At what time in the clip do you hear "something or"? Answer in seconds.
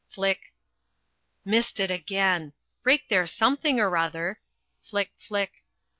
3.27-3.95